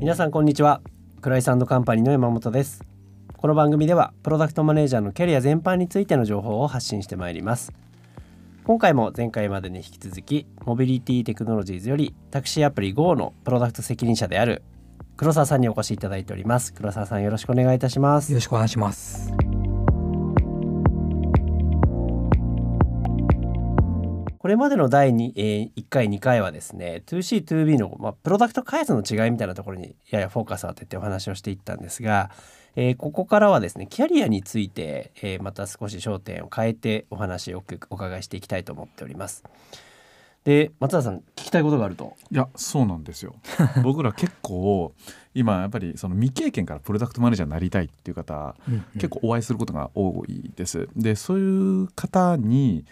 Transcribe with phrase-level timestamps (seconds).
[0.00, 0.80] 皆さんこんにちは。
[1.22, 2.84] クライサンドカンパニーの山本です。
[3.36, 7.72] この番組ではプロダクトマネージャーのキャリア全般についての情報を発信してまいります。
[8.64, 14.62] 今回も前回までに引き続きモビリティテクノロジーズよりタクシーアプリ GO のプロダクト責任者である
[15.16, 16.74] 黒沢さんにお越しいただいております。
[16.74, 18.32] 黒沢さんよろしくお願いいたします。
[18.32, 19.32] よろしくお願いします。
[24.44, 32.30] これまでの第2、えー、1回2回はですね 2C2B の、まあ、プロダクト開発の違いみたいなところにややフォーカスを当ててお話をしていったんですが、
[32.76, 39.44] えー、ここからはですねキャリアについて、えー、また少し焦点を変えてお話をお伺いしていきたいと思っております。
[40.44, 42.14] で松田さん聞きたいことがあると。
[42.30, 43.36] いやそうなんですよ。
[43.82, 44.92] 僕ら結構
[45.32, 50.86] 今やっぱりその未経験からプロダクトマネージャーになりたいっていう方、うんうん、結構お会いすることが多いです。
[50.94, 52.84] でそういう方に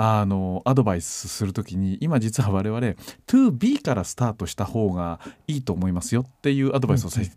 [0.00, 2.80] あのアドバイスする時に今実は我々
[3.26, 7.32] 2B からスタートした方がいいと思いますよっていうアドバイスをさせ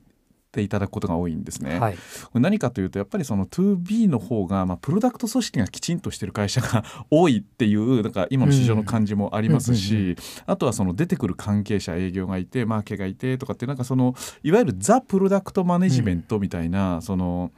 [0.51, 1.79] ていただくことが多いんですね。
[1.79, 1.97] はい、
[2.35, 17.51] 何かというとやっぱりその 2B の方が、まあ、プロダクト組織がきちんとしてる会社が 多いっていうなんか今の市場の感じもありますし、あとはその出てくる関係者営業がいてマーケがいてとかってなんかそのいわゆるザ・プロダクトマネジメントみたいな、うん、その。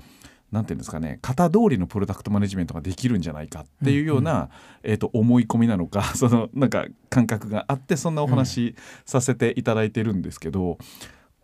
[0.54, 4.50] なんていうんですかね型通りのプロダクトマネジメントができるんじゃないかっていうような、うんうん、
[4.84, 10.74] えーと、思い込みなのか そのなんか感覚があってそんなお話させていただいてるんですけど、う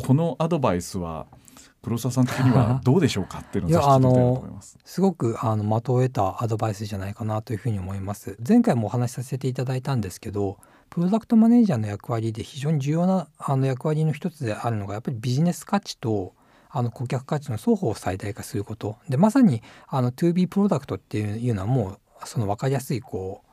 [0.04, 1.26] ん、このアドバイスは
[1.82, 8.38] 黒沢さん的にはどうでしょうかっていうのをあのすごくあの的を得たアドバイスじゃないかなというふうに思います。
[8.46, 10.58] 前回もお話しさせていただいたんですけど
[10.90, 16.34] プロダクトマネージャーの役割で非常に重要なあの役割の一つであるのがやっぱりビジネス価値と
[16.70, 18.98] あの顧客価値の双方を最大化すること。
[19.10, 23.44] でまさにあの 2B プロダクトっていうのはもうその分かりやすいこ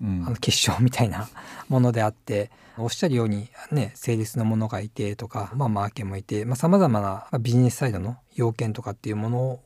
[0.00, 1.28] う、うん、あの結晶みたいな
[1.68, 9.60] ものであっておっしゃるようにねセールスのものがいてとか、まあ、マーケもいてさまざ、まなビジネスサイドの要件とかっていうもの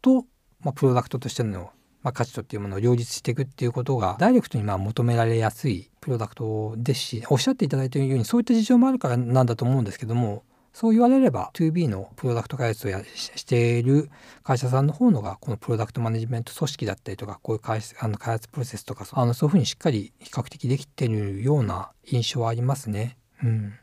[0.00, 0.24] と、
[0.60, 1.70] まあ、プロダクトとしての
[2.02, 10.44] まあ、価値とっていうものを両立していくっていうことがダイレクトにまあ求められやすいプロダクトですしおっしゃっていただいているようにそういった事情もあるからなんだと思うんですけども
[10.78, 14.10] そう言われれば 2B のプロダクト開発をやしている
[14.44, 23.18] 会社さんの方のがこのプロダクトマネジメント組織だったりとかこういう開あの開発プロセスとかあのそういうふうにしっかり比較的できてるような印象はありますね。
[23.42, 23.74] うん、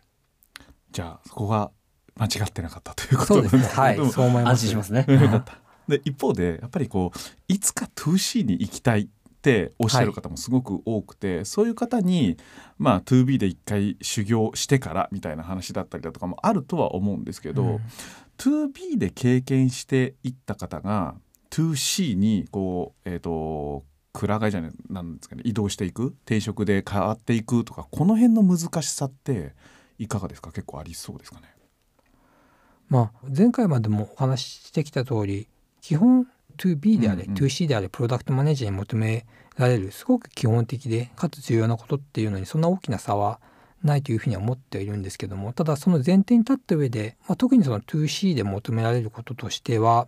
[0.94, 1.69] じゃあそこが
[2.16, 3.63] 間違ってなかったということですね。
[3.63, 4.51] はい、そう思います。
[4.51, 5.05] 安心しますね。
[5.89, 7.19] で一方でやっぱりこう
[7.50, 9.09] いつか 2C に行きたい
[9.45, 12.38] っておっしゃる方もすごく多くて、はい、そういう方に、
[12.79, 17.79] まあ、2B で一回修行してからみたいな話だったりだとかもあるとは思うんですけど、うん、
[18.39, 21.13] 2B で経験していった方が
[21.51, 29.53] 2C にこうえっ、ー、とくら替えじゃないなんですかね移動していく定職で変わっていくとかこの辺の難しさって
[30.00, 30.51] いかがですか？
[30.51, 31.53] 結構ありそうですかね？
[32.89, 35.47] まあ、前回までもお話ししてきた通り
[35.81, 39.25] 基本 2B であれ、うんうん、2C であれプロダクトマネージャーに求め
[39.57, 43.39] られるすごく基本的でかつ重要なことっていうのにそんな大きな差は
[43.83, 50.07] ないというふうには思っているんですけどもただその前提に立った上で、まあ、特にその 2C で求められることとしては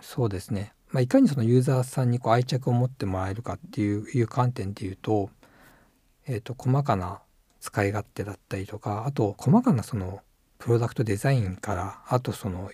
[0.00, 5.30] そうですね、まあ、いかにそのユーザーさんにこう愛着を持ってもらえるかっていう観点でいうと,、
[6.26, 7.20] えー、と細かな
[7.60, 10.20] 使い勝手だったりとかあと細かなその
[10.58, 12.70] プロダクトデザインからあとその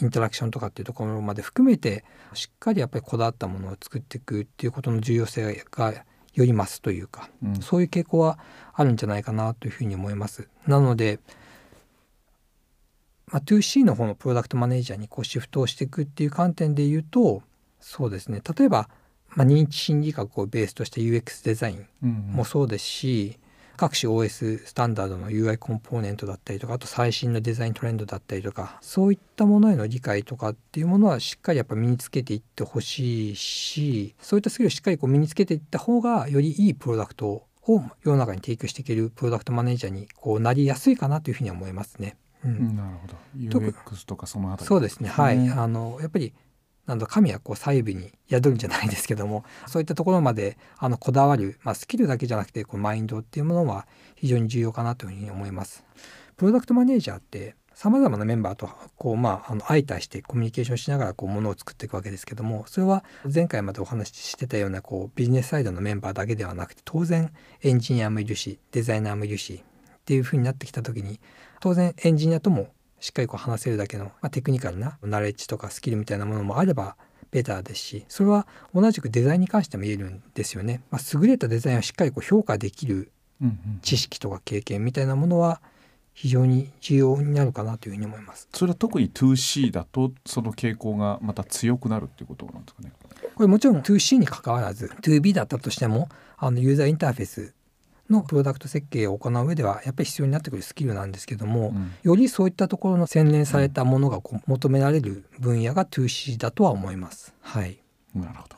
[0.00, 5.92] インタラクションとかっていうところまで含めてしっかりやっぱりこだわったものを作っていくっていうことの重要性が
[6.34, 8.38] より増すというか、うん、そういう傾向は
[8.72, 10.48] あるんじゃないかなというふうに思います。
[10.66, 11.20] なので、
[13.28, 17.42] まあ、2C の方のプロダクトマネージャーにこうシフトをしていくっていう観点で言うと
[17.80, 18.42] そうですね。
[18.56, 18.88] 例えば、
[19.28, 21.86] まあ、認知心理学をベースとした UX デザイン
[22.32, 23.38] もそうですし、
[23.76, 37.28] 各種 OS スタンダードの UI コンポーネントだったりとかあと最新のデザイントレンドだったりとかそういったものへの理解とかっていうものはしっかりやっぱ身につけていってほしいしそういったスキルをしっかりこう身につけていった方がよりいいプロダクト
[37.66, 42.16] を世の中に提供していけるプロダクトマネージャーにこうなりやすいかなというふうに思いますね。
[42.44, 43.14] うん、なるほど。
[43.36, 45.08] UX とかそのあたり、そうですね。
[45.08, 45.48] はい。
[45.48, 46.34] あのやっぱり
[46.86, 53.86] なんだ神はこう細部に宿るんじゃないですけどもそういったところまであのこだわる、まあ、スキルだけじゃなくてこうマインドっていうものは
[54.16, 55.84] 非常に重要かなというふうに思います。
[56.36, 67.32] プロダクトマネージャーってさまざまなメンバーとこう、まあ、あの相対してコミュニケーションしながらこうものを作っていくわけですけどもそれは前回までお話ししてたようなこうビジネスサイドのメンバーだけではなくて当然
[67.62, 71.20] エンジニアもいるしデザイナーもいるしっていうふうになってきた時に
[71.60, 72.68] 当然エンジニアとも
[73.04, 76.96] しっかりこう話せるだけの、まあ、テクニカルなナレッジとかスキルみたいなものもあれば
[77.32, 80.80] ベターですしそれは同じくデザインに関しても言えるんですよね。
[80.90, 83.12] まあ、優れたデザインをしっかりこう評価できる
[83.82, 85.60] 知識とか経験みたいなものは
[86.14, 88.48] 非常に重要になるかなというふうに思います。
[88.54, 92.92] それは特に 2C だとその傾向がまた強くなるっていうことなんですかね。
[93.34, 96.08] これもちろん 2C に関わらず 2B だったとしても
[96.38, 97.54] あのユーザーインターフェース
[98.10, 98.22] の。
[98.22, 101.92] プロダクト設計を行う上ではやっぱり必要になってくるスキルなんですけども、うん。
[102.02, 107.34] よりそういったところの洗練されたものがこう求められる分野が 2C だとは思います。
[107.40, 107.78] はい、
[108.14, 108.56] なるほど。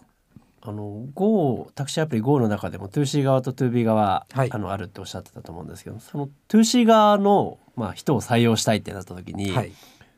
[0.68, 4.50] あの Go タクシーアプリ Go の中でも 2C 側と 2B 側、はい。
[4.52, 9.72] あのあるっておっしゃってたと思うんですけどその 2C 側の、まあ、人を採用したいってなった時に、はい、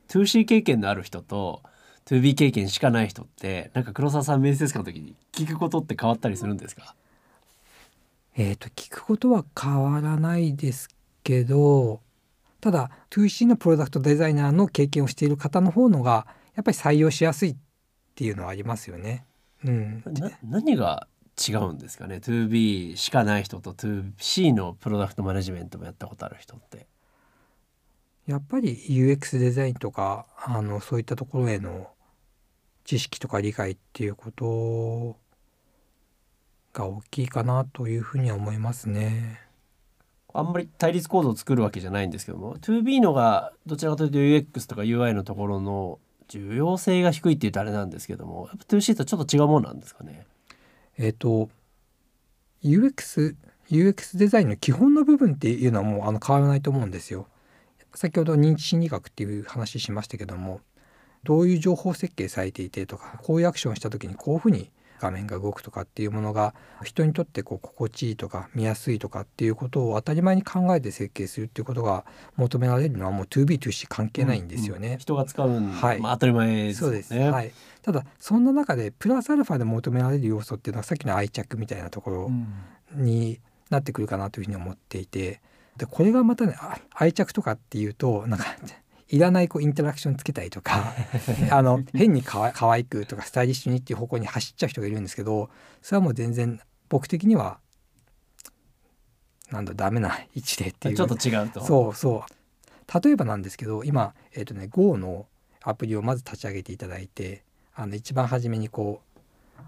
[0.09, 1.61] 2C 経験のある人と
[2.07, 6.95] 2B 経験しかない人ってなんか黒沢さん面接官の時に聞くことって変わったりするんですか？
[8.41, 10.89] えー、と聞くことは変わらないです
[11.25, 12.01] けど
[12.61, 17.57] ただ 2C のプロダクトデザイナーの経験をしている方の方のがやっぱり採用しやすいっ
[18.15, 19.27] ていうのはありますよね。
[19.65, 26.87] うん、な何が違うんですかね？2B しかない人と 2C のプロダクトマネジメントもやったことある人って。
[28.27, 31.89] やっぱり UX デザインとかあのそういったところへの
[32.85, 35.17] 知識とか理解っていうこと
[36.73, 39.41] が大きいかなというふうには思いますね。
[40.35, 45.99] あんまり対立構造を作るわけじゃないんですけども 2B のがどちらかというと UX とか UI のところの
[46.29, 50.27] 重要性が低いっていうとあれなんですけどもやっぱ 2C とちょっと違うもんなんですかね？
[50.99, 51.49] えっ、と
[52.63, 53.35] UX
[53.71, 57.27] UX デザインの基本の部分っていうのはもうあの変わらないと思うんですよ。
[57.95, 60.61] 先ほど認知心理学っていう話しましたけども
[61.25, 72.05] どういう情報設計されていてとかこういうアクションした時にこういうふうに画面が動くとかっていうものが人にとってこう心地いいとか見やすいとかっていうことを当たり前に考えて設計するっていうことが
[72.37, 74.99] 求められるのはもう 2B2C 関係ないんですよね。
[75.01, 76.01] 人が使うん、はい。
[76.01, 77.03] まあ、当たり前ですよね。
[77.03, 77.53] そうです、はい、
[77.83, 82.31] ただそんな中でプラスアルファで求められる要素っていうのはさっきの愛着みたいなところ
[82.95, 83.41] に
[83.71, 85.41] なってくるかなというふうに思っていて
[85.77, 88.45] でこれがまたねあ愛着とかっていうとなんか
[89.11, 90.93] いらないこうインタラクションつけたりとか
[91.51, 95.51] あの変にかわ可愛くとかスタイリッシュにっていう方向に走っちゃう人がいるんですけど
[95.83, 97.59] それはもう全然僕的には
[99.51, 101.65] なんだダメな位置でっていうちょっと違うと。
[101.65, 105.27] そうそう例えばなんですけど今、えーとね、Go の
[105.63, 107.45] アプリをまず立ち上げていただいて
[107.75, 109.03] あの一番初めにこ
[109.59, 109.63] う、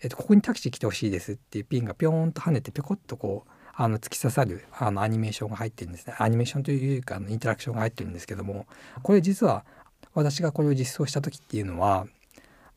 [0.00, 8.66] えーと「ここにタクシー来てほしいです」っていうピンがピョーンと跳ねてぴょこっとこうあの突き刺さるあのアニメーションが入ってるんですねアニメーションというかインタラクションが入ってるんですけども
[9.02, 9.64] これ実は
[10.14, 12.06] 私がこれを実装した時っていうのは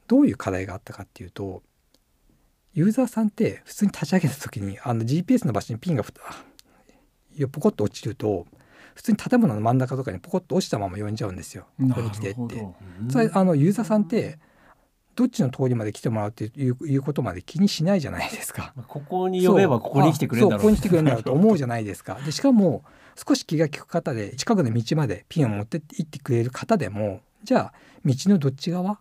[0.07, 1.61] どういう課題があったかっていうと
[2.73, 6.11] ユーザーさんって普通に立ち上げた時にあの GPS の場所にピンがポ
[7.61, 8.45] コッと落ちると
[8.95, 11.67] 普通に建物の真ん中とかにポコッと落ちたまま呼んじゃうんですよ。
[11.77, 12.39] ここに来てって。
[12.39, 14.39] うんそれあのユーザーさんって
[15.15, 18.73] どっちの通りまで来てもらうっていういうことまで気にしないじゃないですか。
[18.75, 22.19] まあここに呼べばここに来てくれるんだろうここに来てくれるんだろうと 思うじゃないですか。
[22.25, 22.83] でしかも
[23.15, 27.73] 少し気が利く方で近くの道までピンを持って行ってくれる方でもじゃあ
[28.03, 28.99] 道のどっち側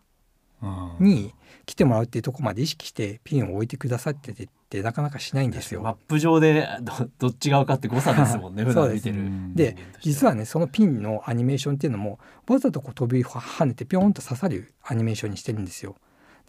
[1.00, 1.34] に
[1.66, 5.82] 来てもらうっていうところまで意識してピンを置いてくださっててってなかなかしないんですよ。
[5.82, 9.10] マップ上でどどっち側かって誤差ですもんね普 そうです。
[9.54, 12.18] で実はねそのピンのアニメーションっていうのも
[12.48, 15.96] わざとこう飛び跳ねてピョーンと刺さるアニメーションにしてるんですよ。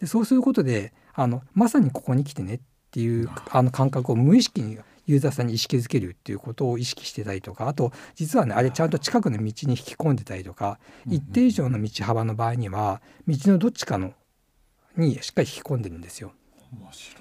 [0.00, 2.60] でそうすることであのまさにここに来てねっ
[2.90, 14.12] ていうあの感覚を無意識にユーザーさんに意識づけるっていうことを意識してたりとかあと実はねあれちゃんと近くの道に引き込んでたりとか一定以上の道幅の場合には道のどっちかの
[14.96, 16.32] にしっかり引き込んでるんですよ。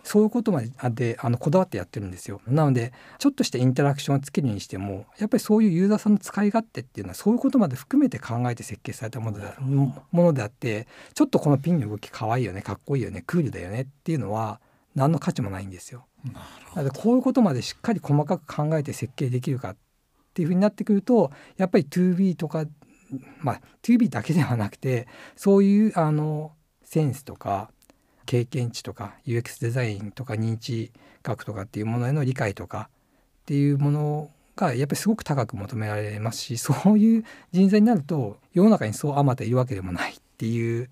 [0.04, 2.42] そういうことまであであのこだわってやってるんですよ。
[2.48, 14.60] なのでちょっとしたインタラクションをつけるにしてもやっぱりそういうユーザーさんの使い勝手っていうのはそういうことまで含めて考えて設計されたものであものであってちょっとこのピンの動きかわいいよねかっこいいよねクールだよねっていうのは
[14.96, 16.06] 何の価値もないんですよ。
[16.76, 19.78] なのでこういうことまでしっかり細かく考えて設計できるかっ
[20.34, 22.66] ていうふうになってくるとやっぱり 2B とか
[23.40, 27.70] まあ 2B だけではなくてそういうあのセンスとか
[28.26, 30.92] 経験値とか UX デザインとか認知
[31.24, 32.90] 学とかっていうものへの理解とか
[33.44, 40.90] っていうものがやっぱりすごく高く求められますしそういう人材になると世の中にそうあまたいるわけでもないっていう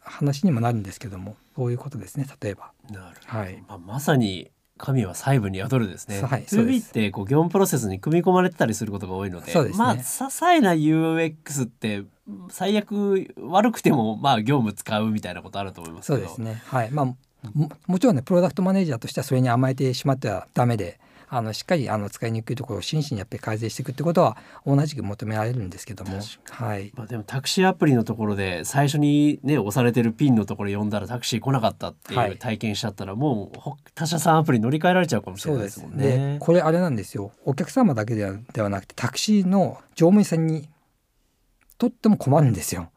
[0.00, 2.72] 話にもなるんですけどもそういうことですね例えば。
[2.90, 6.20] なるはいまあ、まさに神は細部に宿るですね。
[6.22, 12.02] はいそうで 2B すってこう業務プロセスに組み込まれてたりすることが多いので、そうですねまあ些細な UX って
[12.50, 16.18] 最悪悪くてもまあ業務使うみたいなことあると思いますけど。
[16.18, 16.62] そうですね。
[16.66, 16.90] はい。
[16.90, 17.06] まあ
[17.54, 20.98] ももちろんねプロダクトマネージャーとしてはそれに甘えてしまってはダメで、
[21.34, 24.36] あのしっかりあの使いにくいところを真摯にやっぱり改善していくってことは
[24.66, 26.18] 同じく求められるんですけども、
[26.50, 26.92] はい。
[26.94, 33.58] まあ、でもタクシーアプリのところで最初にね押されてるピンのところ呼んだらタクシー来なかったっていう体験しちゃったら、もう
[33.94, 36.36] 他社さんアプリ乗り換えられちゃうかもしれないですもんね。
[36.38, 37.32] これあれなんですよ。
[37.46, 40.68] お客様だけではなくてタクシーの乗務員さんに
[41.78, 42.91] とっても困るんですよ。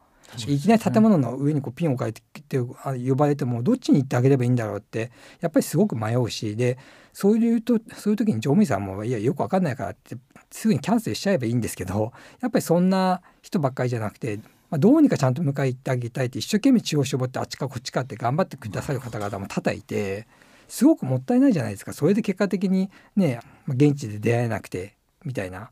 [0.46, 2.22] いきなり建物の上にこうピンを書いて
[2.58, 6.78] 呼ばれてもどっちに行ってあげればいいんだろうってやっぱりすごく迷うしで
[7.12, 10.16] そういうとそういう時に乗務員さんもいやよく分かんないからって
[10.50, 14.36] すぐにキャンセルしちゃえばいいんですけどやっぱりそんな人ばっかりじゃなくて、
[14.70, 20.26] まあ、どうにかちゃんと迎え行ってあげたいって一生懸命血を絞ってあっちかこっちかって頑張ってくださる方々も多々いて
[20.68, 25.70] すごくもったいないじゃないですかそれで結果的にね現地で出会えなくてみたいな。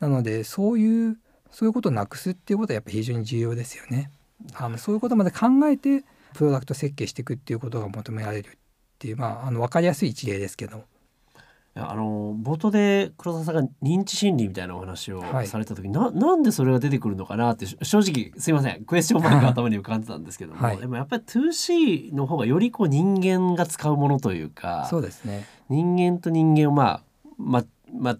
[0.00, 1.16] なのでそういう
[1.52, 4.10] そういうことをなくすっていうことはやっぱり非常に重要ですよね。
[4.54, 6.04] あのそういうことまで考えて
[6.34, 8.50] プロダクト設計していくっていうことが求められるっ
[8.98, 10.84] ていう、まあ、あの分かりやすい一例ですけど。
[11.74, 27.02] あの冒頭で黒澤さんが認知心理みたいなお話をされた時、はい、ななんでそれが出てくるのかなって正直すいませんクエスチョンマーク頭に浮かんでたんですけども、はい、でもやっぱり 2C の方がよりこう人間が使うものというかそうですね人間と人間をまあ
[27.38, 27.66] マッ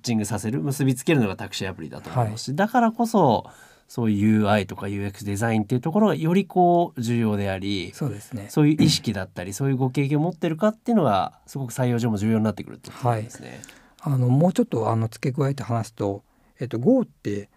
[0.00, 3.46] チングさせる結びつけるのがタクシーアプリだと思うし、はい、だからこそ
[3.88, 8.46] そういう UI とか UX デザインっていうところがよりこう重要でありそうですね。
[8.48, 13.60] そういう意識だったりそういうご経験を持ってるかっていうのがすごく採用上も重要になってくるってことですね。
[14.00, 16.24] はい、あのもうちょっとあの付け加えて話すと、
[16.58, 17.50] えっと、Go って、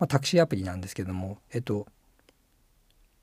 [0.00, 1.86] まあ、タクシーアプリなんですけども、えっと、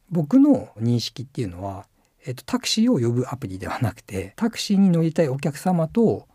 [0.09, 1.87] 僕の認識っていうのは、
[2.25, 6.25] えっと、タクシーを呼ぶアプリではなくてタクシーに乗りたいお客様と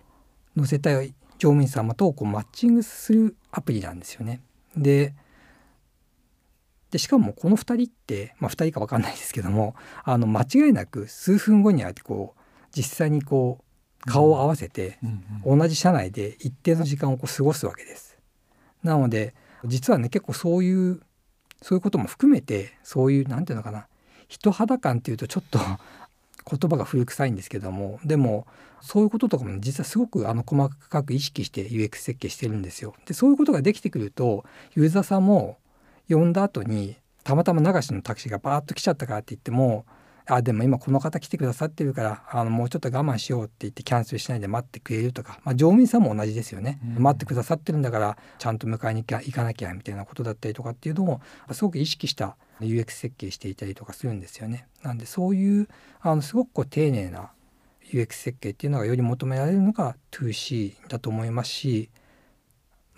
[0.55, 4.43] 乗せたい乗務員様とこうマッチングするアプリなんですよね。
[4.77, 5.15] で
[6.91, 12.41] でしかもこの2人って、まあ、2人か分かんないですけどもあの間違いなく数分後にはこう
[12.73, 14.99] 実際にこう顔を合わせて、
[15.45, 18.19] 同じ車内で一定の時間をこう過ごすわけです。
[18.83, 21.01] なので実はね結構そういう
[21.63, 23.87] そういうことも含めてそういう何て言うのかな
[24.29, 25.59] 人肌感っていうとちょっと
[26.49, 28.47] 言葉が古臭いんですけどもでも
[28.81, 32.95] そういうこととかも、実はすごくあの細かく意識して UX 設計してるんですよ。
[33.05, 34.45] でそういうことができてくると
[34.75, 35.59] ユーザーさんも
[36.09, 39.85] 呼んだ後にたまたま流しのタクシーがバーッと来ちゃったからって言っても
[40.27, 51.21] あでも今この方来てくださってるからあのもうちょっと我慢しようって言ってキャンセルしないで待ってくれるとか、まあ、乗務員さんも同じですよね、うん、待ってくださってるんだからちゃんと迎えに行かなきゃみたいなことだったりとかっていうのを
[51.53, 54.67] すごく意識した UX 設計していたりとかするんですよね。
[54.83, 55.69] なんでそういう
[56.01, 57.31] あのすごくこう丁寧な
[57.93, 61.91] UX 設計っていうのがより求められるのが 2C だと思いますし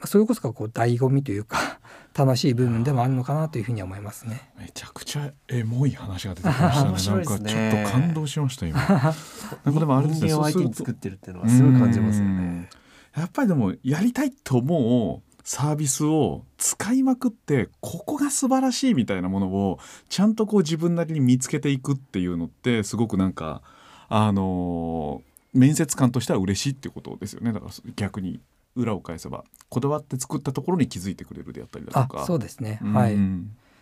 [0.05, 1.79] それこそがこう醍醐味というか
[2.15, 4.51] 楽しい部分でもあるのかなというふうに思いますね。
[4.59, 7.23] めちゃくちゃエモい話が出てきましたね。
[7.23, 8.79] なんかちょっと感動しました今。
[9.65, 10.31] なんかでもあれですね。
[10.31, 12.69] 相手に作ってるっていうのはすごい感じますよね。
[13.17, 23.63] やっぱりでもやりたいと思うサービスを使いまくってここが素晴らしいみたいなものをちゃんとこう自分なりに見つけていくっていうのってすごくなんか
[24.09, 25.23] あの
[25.53, 27.53] 面接官としては嬉しいっていうことですよね。
[27.53, 28.41] だから逆に
[28.77, 32.25] 裏を返せばこだわって作ったところに気づいてくれるであったりだとか。
[32.25, 33.17] そうですね、うん、はい。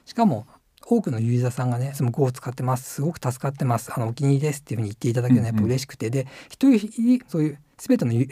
[0.07, 0.47] しかも
[0.87, 3.93] 多くのユーザーさんがね「その Go を使ってますすごく助かってます。
[3.95, 8.29] あのお気に入りです」っていうふうに言っていただけるのはやっぱ嬉しくて、うんうん、で一人そういう全てのユ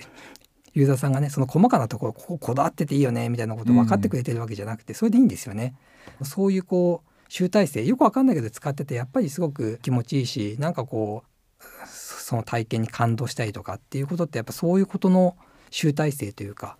[0.84, 5.74] ーザーさんがねその細かなところこここだわってていいよねみたいなことを分かってくれてるわけじゃなくて、それでいいんですよね。
[6.22, 15.36] そういうこう集大成よく分かんないけど使っててやっぱりすごく気持ちいいしなんかこうその体験に感動したりとかっていうことってやっぱそういうことの
[15.70, 16.76] 集大成というか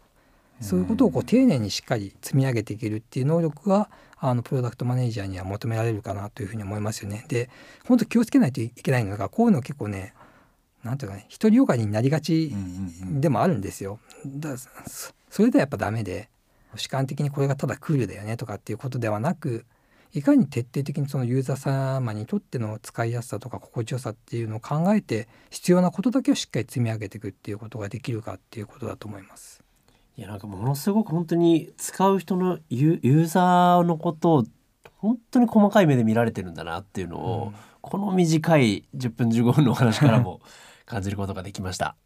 [0.61, 7.25] そういうことをこう丁寧にしっかり積み上げていけるっていう能力があのプロダクトマネージャーには求められるかなというふうに思いますよね。
[7.29, 7.49] で
[7.87, 10.15] 本当気をつけないといけないのがこういうの結構ね
[10.85, 12.55] なんていうかね独りよがりになりがち
[13.05, 13.99] でもあるんですよ。
[14.27, 14.57] だ
[15.31, 16.29] それではやっぱダメで
[16.77, 19.65] 主観的にこれがただクールだよねとかっていうことではなく
[20.15, 29.63] いかに徹底的にそのユーザー様にとっての使いやすさとか心地よさっていうのを考えて必要なことだけをしっかり積み上げていくっていうことができるかっていうことだと思います。
[30.17, 34.45] いやなんかものすごく本当に使う人のユーザーのことを
[34.97, 40.41] 本当に細かい目で見られてるんだなっていうのを、うん、この短い10分15分のお話からも
[40.87, 41.97] 感じることができました。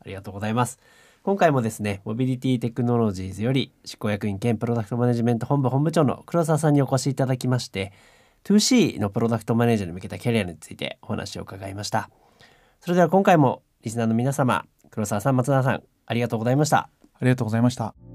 [0.00, 0.78] ありがとうございます。
[1.22, 7.92] 今回もですね、モビリティテクノロジーズより執行役員兼プロダクトマネジメント本部本部長の黒沢さんにお越しいただきまして、
[8.44, 12.10] 2C のプロダクトマネージャーに向けたキャリアについてお話を伺いました。
[12.80, 16.88] それでは今回もリスナーの皆様、黒沢さん、松永さん、ありがとうございました。
[17.14, 18.11] ありがとうございました。